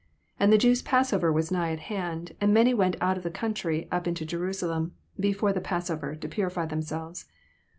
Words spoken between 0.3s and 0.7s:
66 And the